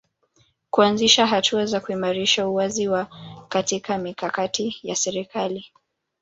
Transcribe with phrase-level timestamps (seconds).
[0.69, 3.07] Kuanzisha hatua za kuimarisha uwazi wa
[3.49, 5.65] katika mikakati ya serikali